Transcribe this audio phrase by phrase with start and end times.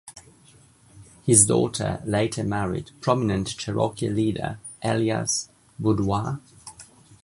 [1.27, 6.39] His daughter later married prominent Cherokee leader Elias Boudinot.